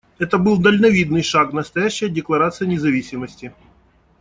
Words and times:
Это 0.17 0.39
был 0.39 0.57
дальновидный 0.57 1.21
шаг, 1.21 1.53
настоящая 1.53 2.09
декларация 2.09 2.67
независимости. 2.67 3.53